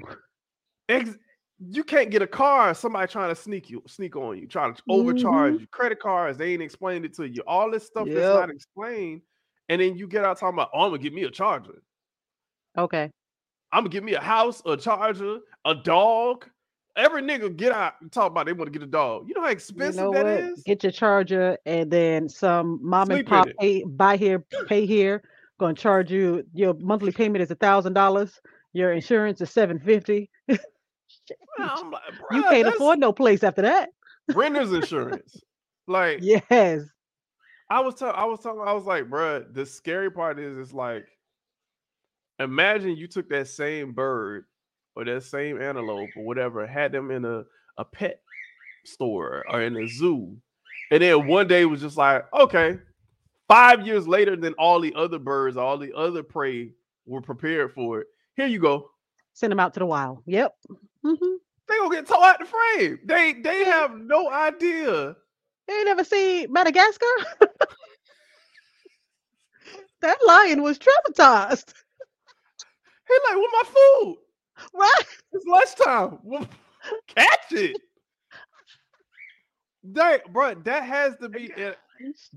[0.88, 1.16] ex-
[1.58, 4.82] you can't get a car, somebody trying to sneak you, sneak on you, trying to
[4.88, 5.60] overcharge Mhm.
[5.60, 5.66] you.
[5.68, 7.42] Credit cards, they ain't explained it to you.
[7.46, 9.22] All this stuff that's not explained.
[9.68, 11.82] And then you get out talking about, oh, I'm gonna get me a charger.
[12.76, 13.10] Okay.
[13.72, 16.48] I'm gonna get me a house, a charger, a dog,
[16.96, 19.28] every nigga get out and talk about they want to get a dog.
[19.28, 20.62] You know how You expensive know that is.
[20.64, 24.86] Get your charger, and then some mom and Sleep in pop pay, buy here, pay
[24.86, 25.22] here.
[25.60, 26.44] To charge you.
[26.52, 28.38] Your monthly payment is a thousand dollars.
[28.74, 30.28] Your insurance is seven fifty.
[31.58, 33.90] I'm like, You can't afford no place after that.
[34.34, 35.36] renter's insurance.
[35.86, 36.82] Like Yes.
[37.70, 40.72] I was talking, I was talking, I was like, bruh, the scary part is it's
[40.72, 41.06] like
[42.38, 44.44] imagine you took that same bird
[44.96, 47.42] or that same antelope or whatever, had them in a,
[47.78, 48.20] a pet
[48.84, 50.36] store or in a zoo,
[50.90, 52.78] and then one day was just like, okay,
[53.48, 56.70] five years later than all the other birds, all the other prey
[57.06, 58.06] were prepared for it.
[58.36, 58.90] Here you go.
[59.34, 60.22] Send them out to the wild.
[60.26, 60.54] Yep.
[61.04, 61.14] hmm
[61.68, 63.00] They gonna get tore out the frame.
[63.06, 65.16] They they have no idea.
[65.68, 67.06] They ain't never seen Madagascar.
[70.02, 71.72] that lion was traumatized,
[73.08, 74.16] He like, what my food?
[74.74, 75.02] right?
[75.32, 76.18] It's lunchtime.
[77.08, 77.78] Catch it.
[79.84, 81.46] That, bro, that has to be.
[81.56, 81.78] it-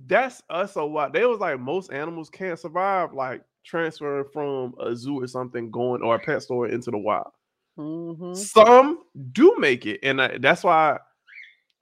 [0.07, 1.13] That's us a lot.
[1.13, 6.01] They was like most animals can't survive like transferring from a zoo or something going
[6.01, 7.31] or a pet store into the wild.
[7.75, 9.03] hmm Some
[9.33, 10.97] do make it, and I, that's why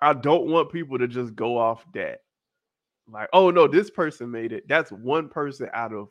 [0.02, 2.20] I don't want people to just go off that.
[3.08, 4.68] Like, oh no, this person made it.
[4.68, 6.10] That's one person out of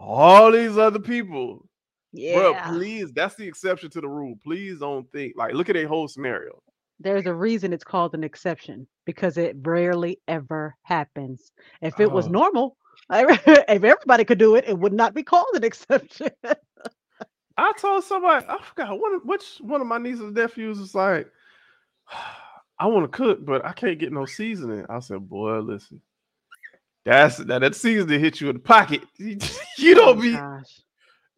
[0.00, 1.68] all these other people.
[2.12, 2.68] Bro, Yeah.
[2.70, 4.36] please, that's the exception to the rule.
[4.42, 6.62] Please don't think like look at a whole scenario.
[7.00, 11.52] There's a reason it's called an exception because it rarely ever happens.
[11.82, 12.30] If it was Oh.
[12.30, 12.76] normal,
[13.10, 16.28] if everybody could do it, it would not be called an exception.
[17.56, 21.28] I told somebody, I forgot one which one of my nieces and nephews was like,
[22.80, 24.86] I want to cook, but I can't get no seasoning.
[24.88, 26.00] I said, boy, listen.
[27.04, 29.02] That's that that seasoning hit you in the pocket.
[29.78, 30.80] You Oh, don't be gosh.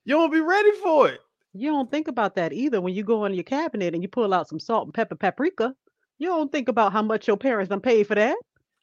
[0.04, 1.20] you don't be ready for it.
[1.52, 4.32] You don't think about that either when you go in your cabinet and you pull
[4.34, 5.74] out some salt and pepper paprika.
[6.18, 8.36] You don't think about how much your parents done paid for that.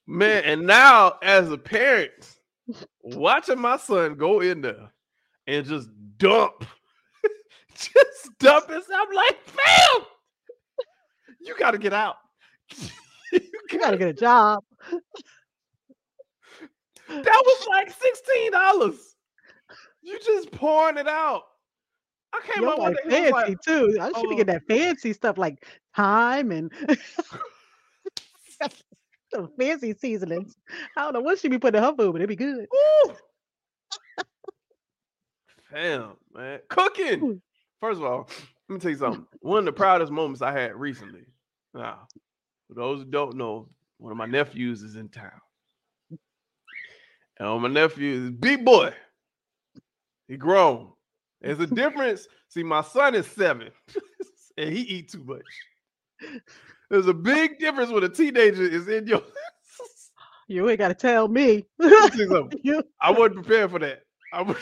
[0.08, 2.37] Man, and now as a parent,
[3.02, 4.92] watching my son go in there
[5.48, 6.66] and just dump,
[7.76, 8.84] just dump it.
[8.94, 10.02] I'm like, fam,
[11.40, 12.16] you gotta get out.
[13.32, 13.40] you
[13.72, 14.64] You gotta get a job.
[17.10, 19.16] That was like sixteen dollars.
[20.02, 21.44] You just pouring it out.
[22.34, 23.98] I came You're up like was fancy like, too.
[24.00, 26.72] I should "Oh." getting that fancy stuff like thyme and
[29.34, 30.56] some fancy seasonings.
[30.96, 32.68] I don't know what she be putting in her food, but it'd be good.
[32.72, 33.16] Woo!
[35.72, 36.60] Fam, man.
[36.70, 37.24] Cooking.
[37.24, 37.42] Ooh.
[37.80, 38.30] First of all,
[38.70, 39.26] let me tell you something.
[39.42, 41.26] One of the proudest moments I had recently.
[41.74, 42.08] Now,
[42.68, 45.32] for those who don't know, one of my nephews is in town.
[47.40, 48.94] And my nephew is big boy.
[50.28, 50.92] He grown.
[51.42, 52.28] There's a difference.
[52.50, 53.70] See, my son is seven,
[54.58, 55.44] and he eat too much.
[56.90, 59.22] There's a big difference when a teenager is in your.
[60.50, 61.66] You ain't tell me.
[61.78, 64.04] Let me tell you I wasn't prepared for that.
[64.34, 64.56] Was,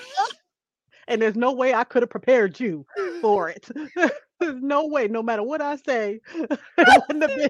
[1.08, 2.88] and there's no way I could have prepared you
[3.22, 3.70] for it.
[4.40, 6.60] there's no way, no matter what I say, it
[7.08, 7.50] wouldn't have been.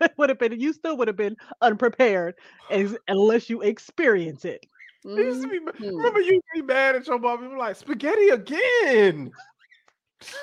[0.00, 0.58] It would have been.
[0.58, 2.36] You still would have been unprepared,
[2.70, 4.64] as, unless you experience it.
[5.04, 5.96] Used to be, mm-hmm.
[5.96, 7.42] remember you be mad at your mom.
[7.42, 9.30] You were like, spaghetti again.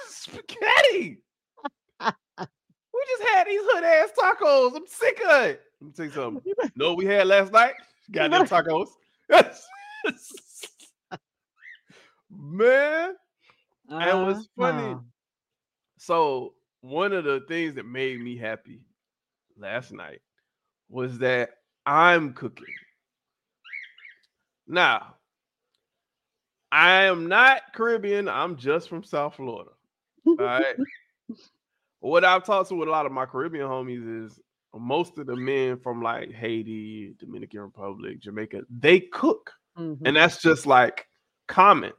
[0.08, 1.22] spaghetti.
[2.98, 4.76] We just had these hood ass tacos.
[4.76, 5.62] I'm sick of it.
[5.82, 6.42] Let me tell you something.
[6.46, 7.74] You know what we had last night?
[8.12, 8.88] Goddamn tacos.
[12.30, 13.14] Man.
[13.90, 15.00] And what's funny, Uh-huh.
[15.98, 18.82] so one of the things that made me happy
[19.58, 20.22] last night
[20.90, 21.52] was that
[21.86, 22.66] I'm cooking.
[24.68, 25.16] Now,
[26.72, 28.28] I am not Caribbean.
[28.28, 29.72] I'm just from South Florida.
[30.26, 30.76] All right.
[32.00, 34.40] what I've talked to with a lot of my Caribbean homies is
[34.76, 39.52] most of the men from like Haiti, Dominican Republic, Jamaica, they cook.
[39.78, 40.00] Mhm.
[40.06, 41.08] And that's just like
[41.48, 41.94] common.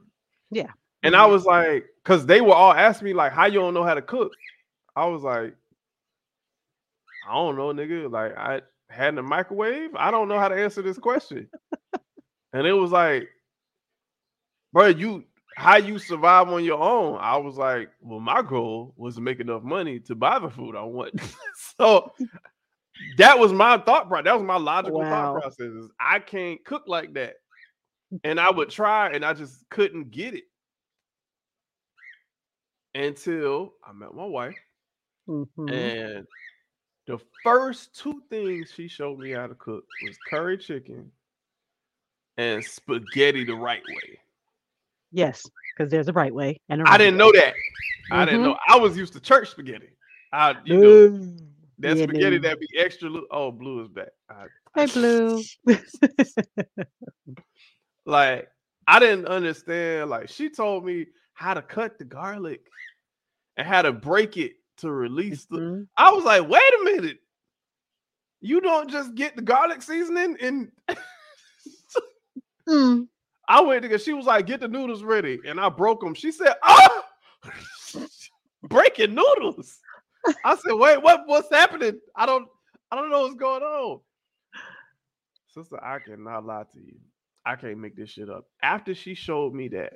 [0.50, 0.70] Yeah.
[1.02, 1.30] And I Mhm.
[1.30, 4.02] was like, because they were all asking me, like, how you don't know how to
[4.02, 4.32] cook?
[4.96, 5.54] I was like,
[7.28, 8.11] I don't know, nigga.
[8.11, 9.94] Like, I had in a microwave.
[9.94, 11.48] I don't know how to answer this question.
[12.52, 13.28] and it was like,
[14.72, 15.24] bro, you
[15.59, 17.18] how you survive on your own?
[17.21, 20.77] I was like, well, my goal was to make enough money to buy the food
[20.77, 21.21] I want.
[21.77, 22.12] so
[23.16, 24.25] that was my thought process.
[24.27, 25.11] That was my logical Wow.
[25.11, 25.59] thought process.
[25.59, 27.35] Is I can't cook like that.
[28.23, 30.44] And I would try and I just couldn't get it
[32.94, 34.57] until I met my wife.
[35.29, 35.73] Mhm.
[35.73, 36.27] And
[37.09, 41.11] the first two things she showed me how to cook was curry chicken
[42.37, 44.21] and spaghetti the right way.
[45.12, 45.47] Yes.
[45.77, 47.55] because there's a right way and a I wrong didn't know that.
[48.11, 48.44] I didn't Mhm.
[48.44, 48.57] know.
[48.68, 49.90] I was used to church spaghetti.
[50.33, 51.37] I, you know, Ooh,
[51.79, 52.42] that yeah, spaghetti dude.
[52.42, 53.09] that be extra.
[53.09, 54.09] Lu- oh, blue is back.
[54.31, 55.42] I, Hey, Blue.
[58.07, 58.49] like
[58.87, 60.11] I didn't understand.
[60.11, 62.61] Like she told me how to cut the garlic
[63.57, 65.59] and how to break it to release the.
[65.59, 65.88] Mhm.
[65.97, 67.18] I was like, wait a minute.
[68.40, 70.71] You don't just get the garlic seasoning and
[72.68, 73.09] Mm.
[73.48, 75.40] I went to she was like, get the noodles ready.
[75.46, 76.14] And I broke them.
[76.14, 77.02] She said, Oh
[78.62, 79.78] breaking noodles.
[80.44, 81.98] I said, wait, what what's happening?
[82.14, 82.46] I don't
[82.90, 84.00] I don't know what's going on.
[85.54, 86.96] Sister, I cannot lie to you.
[87.44, 88.44] I can't make this shit up.
[88.62, 89.94] After she showed me that,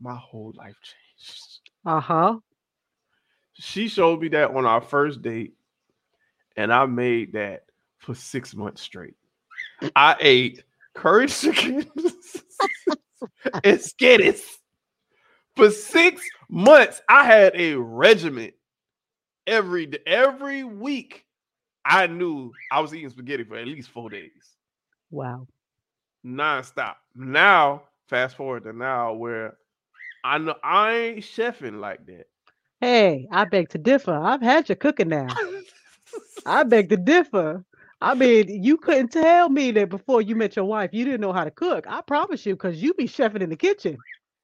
[0.00, 1.60] my whole life changed.
[1.86, 2.38] Uh-huh.
[3.54, 5.54] She showed me that on our first date,
[6.56, 7.66] and I made that
[7.98, 9.14] for six months straight.
[9.94, 10.64] I ate
[10.94, 11.86] curry chicken
[13.64, 14.42] and skitties
[15.56, 17.02] for six months.
[17.08, 18.54] I had a regiment
[19.46, 21.24] every every week.
[21.84, 24.56] I knew I was eating spaghetti for at least four days,
[25.10, 25.46] Wow.
[26.24, 26.94] nonstop.
[27.14, 29.56] Now, fast forward to now, where
[30.24, 32.24] I know I ain't chefing like that.
[32.80, 34.14] Hey, I beg to differ.
[34.14, 35.28] I've had your cooking now.
[36.46, 37.64] I beg to differ.
[38.04, 41.32] I mean, you couldn't tell me that before you met your wife, you didn't know
[41.32, 41.86] how to cook.
[41.88, 43.96] I promise you, because you be chefing in the kitchen.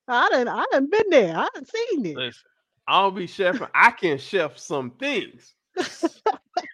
[0.08, 0.48] I didn't.
[0.48, 1.36] I didn't been there.
[1.36, 2.16] I didn't seen it.
[2.16, 2.42] Listen,
[2.88, 3.68] I'll be chefing.
[3.74, 5.54] I can chef some things.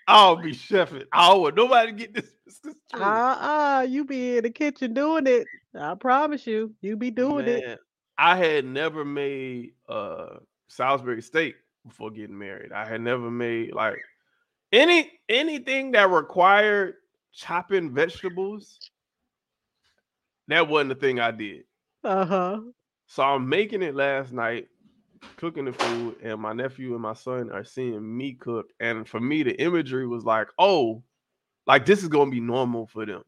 [0.06, 1.04] I'll be chefing.
[1.12, 2.30] I don't want nobody to get this.
[2.46, 3.02] this is true.
[3.02, 5.44] Uh-uh, you be in the kitchen doing it.
[5.78, 7.80] I promise you, you be doing it.
[8.16, 10.36] I had never made uh
[10.68, 12.70] Salisbury steak before getting married.
[12.70, 13.98] I had never made like
[14.72, 16.94] any anything that required
[17.32, 18.78] chopping vegetables.
[20.48, 21.64] That wasn't the thing I did.
[22.04, 22.60] Uh-huh.
[23.08, 24.68] So I'm making it last night,
[25.36, 28.66] cooking the food, and my nephew and my son are seeing me cook.
[28.80, 31.02] And for me, the imagery was like, oh,
[31.66, 33.22] like this is gonna be normal for them.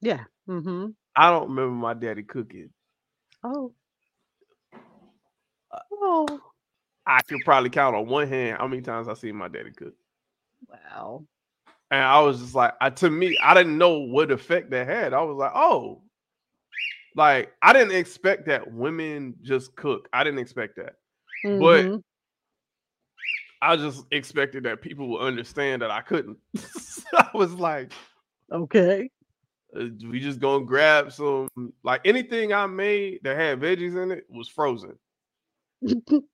[0.00, 0.24] Yeah.
[0.48, 0.88] Mm-hmm.
[1.16, 2.70] I don't remember my daddy cooking.
[3.42, 3.72] Oh.
[5.70, 6.40] Uh, Oh.
[7.06, 9.94] I could probably count on one hand how many times I seen my daddy cook.
[10.68, 11.24] Wow.
[11.90, 15.12] And I was just like, I, to me, I didn't know what effect that had.
[15.14, 16.02] I was like, oh,
[17.14, 20.08] like I didn't expect that women just cook.
[20.12, 20.96] I didn't expect that.
[21.42, 22.02] But Mhm.
[23.62, 26.38] I just expected that people would understand that I couldn't.
[27.14, 27.92] I was like,
[28.52, 29.08] okay.
[29.74, 31.48] uh, we just gonna grab some
[31.82, 34.98] like anything I made that had veggies in it was frozen.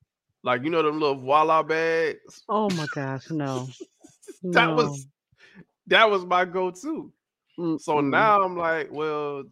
[0.43, 2.45] Like you know them little voila bags.
[2.49, 3.69] oh my gosh, no.
[4.43, 5.07] That was
[5.87, 7.13] that was my go-to.
[7.59, 7.79] No.
[7.79, 8.11] So Mm-mm.
[8.11, 9.45] now I'm like, well,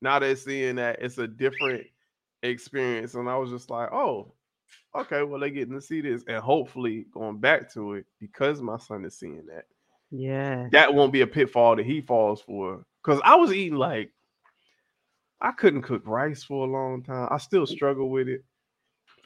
[0.00, 1.84] now they're seeing that it's a different
[2.42, 4.32] experience, and I was just like, oh,
[4.94, 8.78] okay, well they're getting to see this, and hopefully going back to it because my
[8.78, 9.64] son is seeing that.
[10.14, 10.68] Yeah.
[10.72, 12.84] that won't be a pitfall that he falls for.
[13.02, 14.12] Because I was eating like
[15.40, 17.28] I couldn't cook rice for a long time.
[17.30, 17.68] I still mm.
[17.68, 18.44] struggle with it.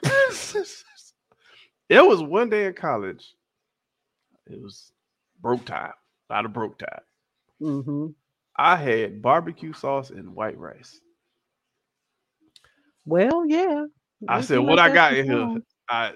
[1.89, 3.35] it was one day in college.
[4.47, 4.93] It was
[5.41, 5.93] broke time,
[6.31, 7.01] a lot of broke time.
[7.61, 8.07] Mm-hmm.
[8.57, 11.01] I had barbecue sauce and white rice.
[13.05, 13.85] Well, yeah.
[14.29, 15.57] I said, "What I got in here?
[15.89, 16.13] I,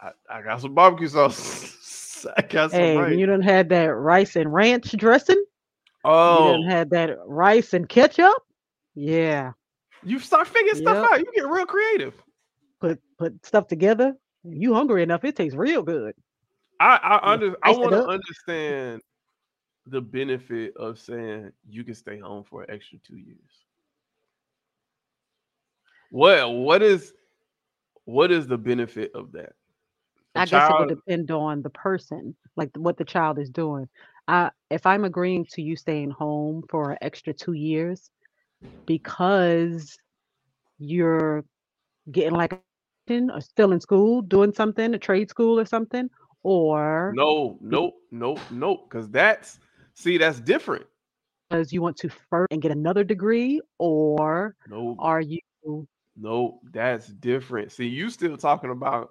[0.00, 2.26] I, I got some barbecue sauce.
[2.36, 3.16] I got some Hey, rice.
[3.18, 5.42] you done had that rice and ranch dressing?
[6.04, 8.36] Oh, you done had that rice and ketchup?
[8.94, 9.52] Yeah.
[10.04, 11.18] you start figuring stuff out.
[11.18, 12.14] You get real creative.
[12.80, 14.14] Put put stuff together.
[14.44, 16.14] You hungry enough, it tastes real good.
[16.84, 19.00] I I under I want to understand
[19.86, 23.38] the benefit of saying you can stay home for an extra two years.
[26.10, 27.14] What what is
[28.04, 29.54] what is the benefit of that?
[30.34, 33.88] I guess it would depend on the person, like what the child is doing.
[34.28, 38.10] I if I'm agreeing to you staying home for an extra two years
[38.84, 39.96] because
[40.78, 41.44] you're
[42.10, 42.60] getting like
[43.08, 46.08] or still in school doing something, a trade school or something,
[46.44, 48.88] or no, nope, nope, nope.
[48.88, 49.58] Because that's
[49.94, 50.86] see, that's different.
[51.50, 55.40] because you want to first and get another degree, or No, are you
[56.16, 57.72] no, that's different.
[57.72, 59.10] See, you still talking about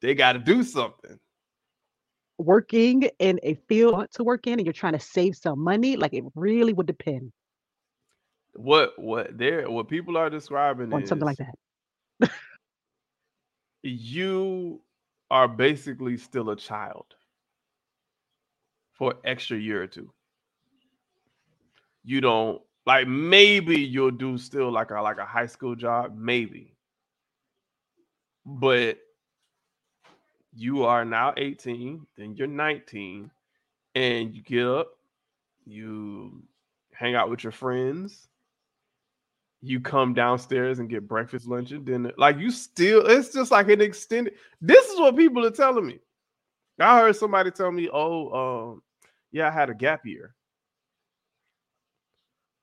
[0.00, 1.18] they got to do something.
[2.38, 5.96] working in a field to work in and you're trying to save some money?
[5.96, 7.32] Like it really would depend
[8.54, 12.30] What what they're what people are describing on something like that.
[13.82, 14.80] you
[15.30, 17.06] are basically still a child
[18.92, 20.12] for extra year or two.
[22.04, 26.76] You don't Like maybe you'll do still like a like a high school job, maybe.
[28.46, 28.98] But
[30.54, 33.30] you are now 18, then you're 19,
[33.94, 34.88] and you get up,
[35.66, 36.42] you
[36.92, 38.28] hang out with your friends,
[39.64, 42.12] you come downstairs and get breakfast, lunch, and dinner.
[42.18, 44.34] Like you still, it's just like an extended.
[44.60, 46.00] This is what people are telling me.
[46.78, 48.82] I heard somebody tell me, "Oh, um,
[49.32, 50.34] yeah, I had a gap year."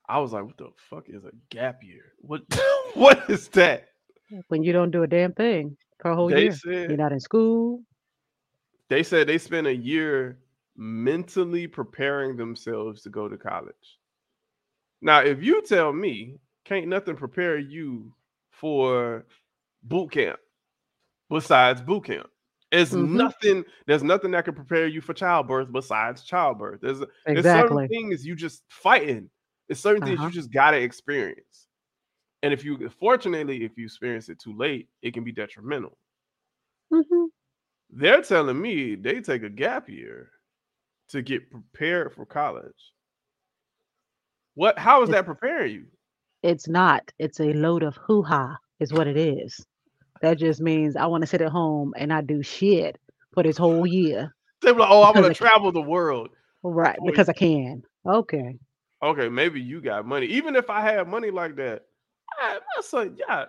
[0.08, 2.14] I was like, "What the fuck is a gap year?
[2.20, 2.44] What
[2.94, 3.88] what is that?"
[4.50, 7.12] When you don't do a damn thing for a whole They year, said you're not
[7.12, 7.82] in school.
[8.90, 10.38] they said they spent a year
[10.78, 13.98] mentally preparing themselves to go to college.
[15.02, 16.38] Now, if you tell me
[16.72, 18.14] can't nothing prepare you
[18.52, 19.26] for
[19.84, 20.40] boot camp
[21.30, 22.28] besides boot camp.
[22.72, 23.32] It's Mhm.
[23.32, 26.82] nothing, there's nothing that can prepare you for childbirth besides childbirth.
[26.82, 27.04] There's,
[27.34, 29.30] there's certain things you just fighting.
[29.68, 30.28] There's certain things Uh-huh.
[30.28, 31.68] you just gotta experience.
[32.44, 35.98] And if you fortunately, if you experience it too late, it can be detrimental.
[36.92, 37.26] hmm
[37.92, 40.32] They're telling me they take a gap year
[41.10, 42.94] to get prepared for college.
[44.54, 45.88] What how is that preparing you?
[46.44, 47.12] It's not.
[47.20, 49.66] It's a load of hoo ha, is what it is.
[50.22, 52.98] That just means I want to sit at home and not do shit
[53.34, 54.36] for this whole year.
[54.62, 56.30] They're like, oh, I'm gonna travel the world.
[56.64, 57.84] Right, because I can.
[58.06, 58.58] Okay.
[59.04, 60.28] Okay, maybe you got money.
[60.28, 61.86] Even if I had money like that,
[62.40, 63.46] I, I say, yeah,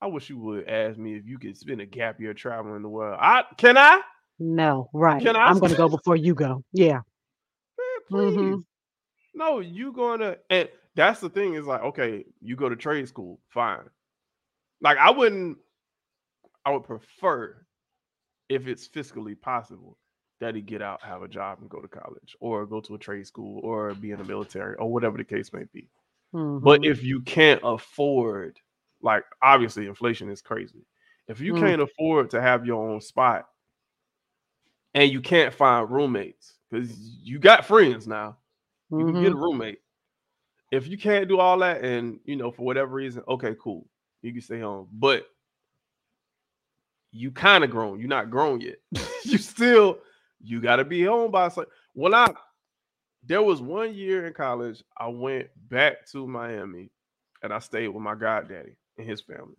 [0.00, 2.88] I wish you would ask me if you could spend a gap year traveling the
[2.88, 3.18] world.
[3.20, 4.00] I can I?
[4.38, 5.22] No, right.
[5.22, 6.62] Can I I'm going to go before you go.
[6.72, 7.00] Yeah.
[7.78, 8.36] Man, please.
[8.36, 8.64] Mhm.
[9.34, 13.40] No, you gonna and that's the thing is like, okay, you go to trade school,
[13.48, 13.88] fine.
[14.80, 15.58] Like I wouldn't,
[16.64, 17.66] I would prefer
[18.48, 19.98] if it's fiscally possible
[20.40, 22.98] that he get out, have a job, and go to college, or go to a
[22.98, 25.88] trade school, or be in the military, or whatever the case may be.
[26.60, 26.84] But Mhm.
[26.84, 28.58] if you can't afford,
[29.02, 30.86] like obviously inflation is crazy.
[31.28, 31.58] If you Mm.
[31.60, 33.48] can't afford to have your own spot
[34.94, 38.38] and you can't find roommates, because you got friends now,
[38.96, 39.42] you can get a Mhm.
[39.42, 39.80] roommate.
[40.70, 43.86] If you can't do all that, and you know, for whatever reason, okay, cool,
[44.22, 44.88] you can stay home.
[44.92, 45.26] But
[47.12, 48.00] you kind of grown.
[48.00, 48.76] You're not grown yet.
[49.24, 49.98] you still,
[50.42, 52.32] you gotta be home by so when I
[53.26, 56.90] there was one year in college, I went back to Miami
[57.42, 59.56] and I stayed with my goddaddy and his family.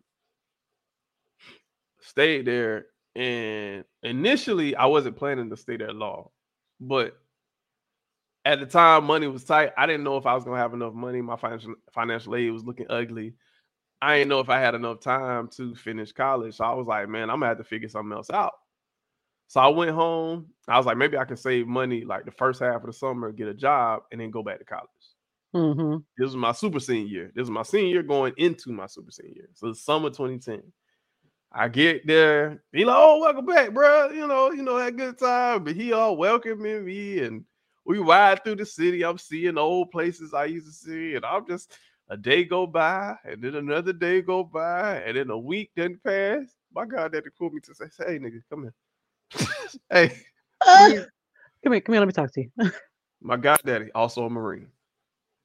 [2.02, 6.30] Stayed there, and initially I wasn't planning to stay there long,
[6.80, 7.18] but
[8.46, 9.74] at the time money was tight.
[9.76, 11.22] I didn't know if I was gonna have enough money.
[11.22, 13.34] My financial financial aid was looking ugly.
[14.02, 16.56] I didn't know if I had enough time to finish college.
[16.56, 18.54] So I was like, man, I'm gonna have to figure something else out.
[19.48, 20.48] So I went home.
[20.68, 23.32] I was like, maybe I can save money like the first half of the summer,
[23.32, 24.90] get a job, and then go back to college.
[25.56, 26.04] Mhm.
[26.18, 27.32] This was my super senior year.
[27.34, 29.50] This was my senior year going into my super senior year.
[29.54, 30.62] So it's summer 2010.
[31.52, 32.64] I get there.
[32.74, 34.10] He like, oh, welcome back, bro.
[34.10, 35.64] You know, you know, had good time.
[35.64, 37.46] But he all welcoming me and
[37.86, 39.04] we ride through the city.
[39.04, 41.78] I'm seeing old places I used to see, and I'm just
[42.10, 46.04] a day go by, and then another day go by, and then a week didn't
[46.04, 46.46] pass.
[46.74, 49.50] My God, that pulled me to say, "Hey, nigga, come here."
[49.90, 50.18] hey,
[50.66, 50.88] Ah,
[51.64, 52.00] Come here, come here.
[52.00, 52.52] Let me talk to you.
[53.22, 54.68] my goddaddy, also a Marine,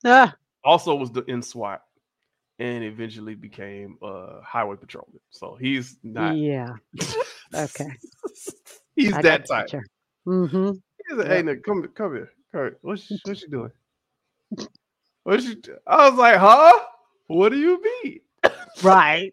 [0.04, 1.82] ah, also was the in SWAT,
[2.58, 5.20] and eventually became a highway patrolman.
[5.30, 6.36] So he's not.
[6.36, 6.74] yeah.
[7.54, 7.88] Okay.
[8.96, 9.70] he's I that type.
[10.26, 10.72] Mm-hmm.
[11.10, 12.78] He's like, hey, nigga, come come here, Kurt.
[12.82, 13.72] What's she, what's she doing?
[15.24, 15.56] What she?
[15.56, 16.72] do-" I was like, huh?
[17.28, 18.20] What do you mean?
[18.82, 19.32] Right.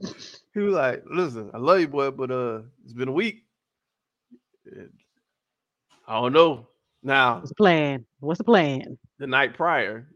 [0.54, 3.44] He was like, listen, I love you, boy, but uh, it's been a week.
[6.08, 6.68] I don't know.
[7.02, 8.06] Now, What's the plan?
[8.20, 8.98] What's the plan?
[9.18, 10.08] the night prior,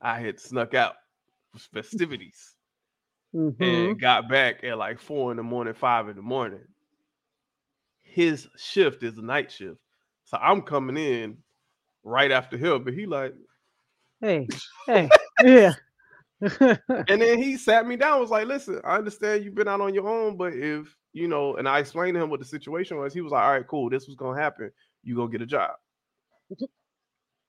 [0.00, 0.94] I had snuck out
[1.52, 2.54] for festivities
[3.34, 3.62] Mm-hmm.
[3.64, 6.60] and got back at like four in the morning, five in the morning.
[8.02, 9.78] His shift is a night shift.
[10.32, 11.36] So I'm coming in
[12.02, 13.34] right after him, but he like,
[14.20, 14.48] Hey,
[14.86, 15.08] hey,
[15.44, 15.74] yeah.
[16.40, 19.94] and then he sat me down, was like, listen, I understand you've been out on
[19.94, 23.12] your own, but if you know, and I explained to him what the situation was,
[23.12, 24.70] he was like, All right, cool, this was gonna happen.
[25.02, 25.72] You gonna get a job.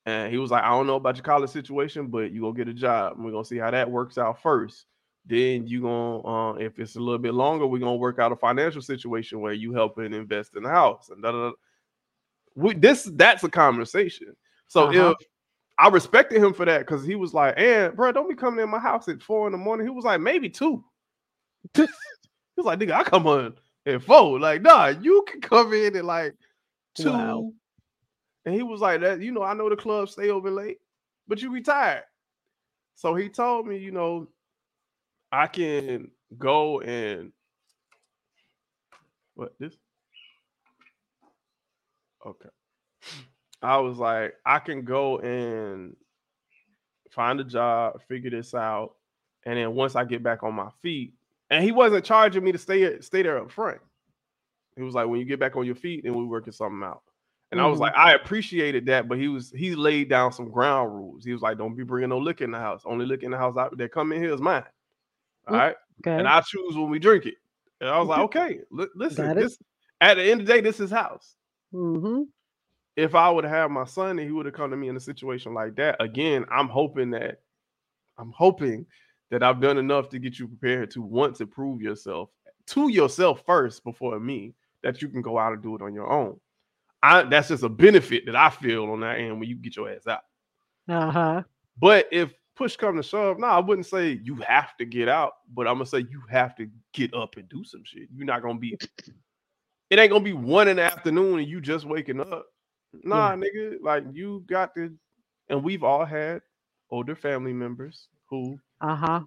[0.06, 2.68] And he was like, I don't know about your college situation, but you gonna get
[2.68, 3.14] a job.
[3.16, 4.86] And we're gonna see how that works out first.
[5.26, 8.36] Then you gonna uh, if it's a little bit longer, we're gonna work out a
[8.36, 11.52] financial situation where you help and invest in the house and da da.
[12.56, 14.36] We, this that's a conversation.
[14.68, 15.16] So Uh-huh.
[15.20, 15.28] if
[15.78, 18.70] I respected him for that because he was like, and bro, don't be coming in
[18.70, 19.86] my house at four in the morning.
[19.88, 20.84] He was like, maybe two.
[21.74, 21.82] he
[22.58, 24.40] was like, nigga, I come on at four.
[24.40, 26.36] Like, nah, you can come in at like
[26.96, 27.12] two.
[27.12, 27.54] Wow.
[28.46, 30.78] And he was like, that, you know, I know the club stay over late,
[31.28, 32.04] but you retired.
[32.96, 34.28] So he told me, you know,
[35.32, 37.32] I can go and
[39.34, 39.76] what this?
[42.26, 42.50] Okay.
[43.62, 45.96] I was like, I can go and
[47.12, 48.96] find a job, figure this out,
[49.46, 51.14] and then once I get back on my feet,
[51.50, 53.80] and he wasn't charging me to stay stay there up front.
[54.76, 57.04] He was like, when you get back on your feet, then we working something out.
[57.52, 57.82] And I was Mhm.
[57.82, 61.24] like, I appreciated that, but he was he laid down some ground rules.
[61.24, 62.82] He was like, don't be bringing no liquor in the house.
[62.86, 64.64] Only liquor in the house that come in here is mine.
[65.48, 66.16] All right, Okay.
[66.18, 67.36] and I choose when we drink it.
[67.80, 69.58] And I was like, okay, li- listen, this
[70.02, 71.36] at the end of the day, this is house
[71.74, 72.24] mm-hmm.
[72.96, 75.02] if I would have my son and he would have come to me in a
[75.02, 77.42] situation like that, again, I'm hoping that
[78.18, 78.86] I'm hoping
[79.32, 82.30] that I've done enough to get you prepared to want to prove yourself
[82.68, 84.54] to yourself first before me
[84.84, 86.40] that you can go out and do it on your own.
[87.02, 89.90] I that's just a benefit that I feel on that end when you get your
[89.90, 90.22] ass out.
[90.88, 91.44] Uh-huh.
[91.78, 95.34] But if push come to shove, no, I wouldn't say you have to get out,
[95.54, 98.08] but I'm gonna say you have to get up and do some shit.
[98.14, 98.78] You're not gonna be
[99.90, 102.46] it ain't gonna be one in the afternoon and you just waking up.
[103.04, 104.94] Nah, nigga, like you got to,
[105.50, 106.42] and we've all had
[106.90, 109.22] older family members who Uh-huh.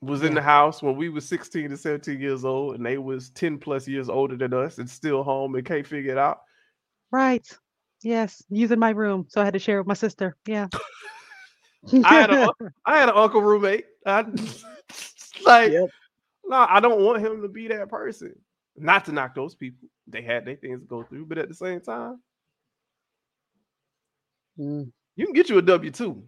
[0.00, 3.30] was in the house when we was 16 to 17 years old and they was
[3.30, 6.40] 10 plus years older than us and still home and can't figure it out.
[7.10, 7.46] Right.
[8.02, 8.42] Yes.
[8.48, 9.26] Using my room.
[9.28, 10.36] So I had to share with my sister.
[10.46, 10.68] Yeah.
[12.04, 12.50] I had a
[12.86, 13.84] I had an uncle roommate.
[14.06, 14.22] I
[15.44, 15.90] like Yep.
[16.50, 18.34] No, I don't want him to be that person.
[18.76, 19.88] Not to knock those people.
[20.06, 22.20] They had their things to go through, but at the same time,
[24.58, 24.90] Mm.
[25.16, 26.22] you can get you a W two.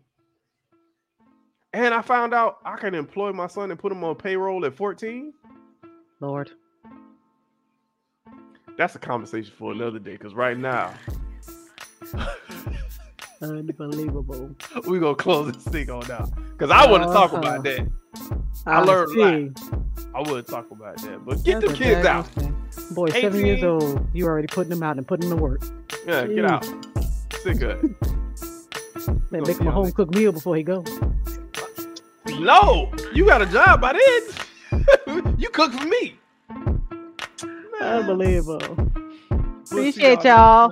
[1.75, 4.75] And I found out I can employ my son and put him on payroll at
[4.75, 5.33] 14.
[6.21, 6.51] Lord.
[8.79, 10.13] That's a conversation for another day.
[10.13, 10.95] Because right now,
[13.43, 14.55] Unbelievable.
[14.87, 16.31] we're gonna close this thing on out.
[16.53, 17.39] Because I want to talk Uh-huh.
[17.43, 17.91] about that.
[18.67, 19.92] I learned a lot.
[20.15, 20.19] See.
[20.29, 21.25] I would talk about that.
[21.25, 22.27] But get That's the kids out.
[22.27, 22.95] daggone thing.
[22.95, 24.07] Boy, seven years old.
[24.13, 25.63] You already putting them out and putting them to work.
[26.07, 26.65] Yeah, get out.
[27.43, 28.01] Sick of it.
[29.31, 29.95] They Gonna make him a home it.
[29.95, 30.85] cooked meal before he go.
[32.39, 35.35] No, you got a job by then.
[35.39, 36.17] you cook for me.
[36.51, 38.61] Man, Unbelievable.
[38.77, 40.71] we'll Appreciate y'all.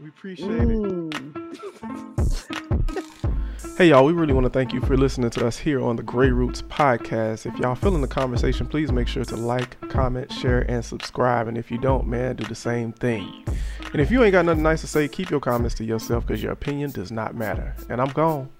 [0.00, 1.36] We appreciate it.
[3.80, 6.02] Hey y'all, we really want to thank you for listening to us here on the
[6.02, 7.46] Grey Roots podcast.
[7.46, 11.48] If y'all feeling the conversation, please make sure to like, comment, share, and subscribe.
[11.48, 13.42] And if you don't, man, do the same thing.
[13.94, 16.42] And if you ain't got nothing nice to say, keep your comments to yourself because
[16.42, 17.74] your opinion does not matter.
[17.88, 18.50] And I'm gone.